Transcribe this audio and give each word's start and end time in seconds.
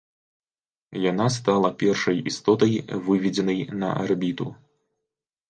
Яна 1.11 1.27
стала 1.35 1.69
першай 1.83 2.17
істотай, 2.31 2.73
выведзенай 3.09 3.61
на 3.85 3.93
арбіту. 4.07 4.51